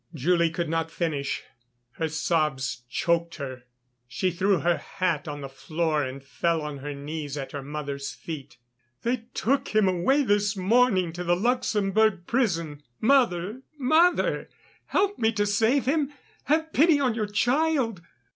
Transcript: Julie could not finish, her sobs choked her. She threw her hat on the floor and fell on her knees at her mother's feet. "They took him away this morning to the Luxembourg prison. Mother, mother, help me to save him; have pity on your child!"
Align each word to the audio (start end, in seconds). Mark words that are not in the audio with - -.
Julie 0.15 0.49
could 0.49 0.67
not 0.67 0.89
finish, 0.89 1.43
her 1.91 2.07
sobs 2.07 2.85
choked 2.89 3.35
her. 3.35 3.65
She 4.07 4.31
threw 4.31 4.61
her 4.61 4.77
hat 4.77 5.27
on 5.27 5.41
the 5.41 5.47
floor 5.47 6.03
and 6.03 6.23
fell 6.23 6.63
on 6.63 6.79
her 6.79 6.95
knees 6.95 7.37
at 7.37 7.51
her 7.51 7.61
mother's 7.61 8.11
feet. 8.11 8.57
"They 9.03 9.25
took 9.35 9.75
him 9.75 9.87
away 9.87 10.23
this 10.23 10.57
morning 10.57 11.13
to 11.13 11.23
the 11.23 11.35
Luxembourg 11.35 12.25
prison. 12.25 12.81
Mother, 12.99 13.61
mother, 13.77 14.49
help 14.87 15.19
me 15.19 15.31
to 15.33 15.45
save 15.45 15.85
him; 15.85 16.11
have 16.45 16.73
pity 16.73 16.99
on 16.99 17.13
your 17.13 17.27
child!" 17.27 18.01